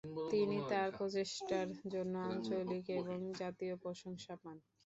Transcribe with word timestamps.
তিনি 0.31 0.57
তার 0.69 0.89
প্রচেষ্টার 0.97 1.65
জন্য 1.93 2.13
আঞ্চলিক 2.27 2.85
এবং 2.99 3.17
জাতীয় 3.39 3.73
প্রশংসা 3.83 4.33
পান। 4.41 4.57